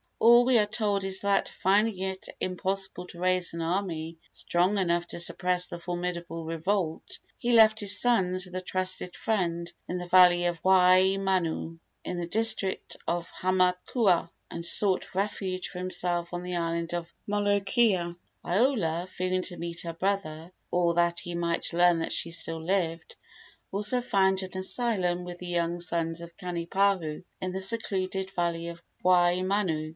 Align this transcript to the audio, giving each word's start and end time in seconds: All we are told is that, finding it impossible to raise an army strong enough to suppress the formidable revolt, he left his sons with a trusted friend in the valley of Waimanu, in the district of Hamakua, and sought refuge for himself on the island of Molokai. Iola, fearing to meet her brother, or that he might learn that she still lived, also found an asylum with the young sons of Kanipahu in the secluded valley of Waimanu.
All 0.17 0.45
we 0.45 0.57
are 0.57 0.65
told 0.67 1.03
is 1.03 1.21
that, 1.21 1.49
finding 1.49 1.99
it 1.99 2.27
impossible 2.39 3.05
to 3.07 3.19
raise 3.19 3.53
an 3.53 3.61
army 3.61 4.17
strong 4.31 4.77
enough 4.79 5.07
to 5.09 5.19
suppress 5.19 5.67
the 5.67 5.79
formidable 5.79 6.43
revolt, 6.45 7.19
he 7.37 7.51
left 7.53 7.79
his 7.79 7.99
sons 7.99 8.45
with 8.45 8.55
a 8.55 8.61
trusted 8.61 9.15
friend 9.15 9.71
in 9.87 9.99
the 9.99 10.07
valley 10.07 10.45
of 10.45 10.61
Waimanu, 10.63 11.79
in 12.03 12.17
the 12.19 12.27
district 12.27 12.97
of 13.07 13.31
Hamakua, 13.31 14.29
and 14.49 14.65
sought 14.65 15.13
refuge 15.15 15.69
for 15.69 15.79
himself 15.79 16.33
on 16.33 16.43
the 16.43 16.55
island 16.55 16.93
of 16.93 17.13
Molokai. 17.27 18.13
Iola, 18.45 19.07
fearing 19.07 19.41
to 19.43 19.57
meet 19.57 19.81
her 19.81 19.93
brother, 19.93 20.51
or 20.71 20.95
that 20.95 21.19
he 21.19 21.33
might 21.35 21.73
learn 21.73 21.99
that 21.99 22.11
she 22.13 22.31
still 22.31 22.63
lived, 22.63 23.15
also 23.71 24.01
found 24.01 24.41
an 24.43 24.57
asylum 24.57 25.23
with 25.25 25.39
the 25.39 25.47
young 25.47 25.79
sons 25.79 26.21
of 26.21 26.37
Kanipahu 26.37 27.23
in 27.39 27.51
the 27.51 27.61
secluded 27.61 28.31
valley 28.31 28.67
of 28.67 28.81
Waimanu. 29.03 29.89